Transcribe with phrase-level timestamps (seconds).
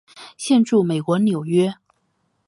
[0.35, 1.75] 现住美国纽约。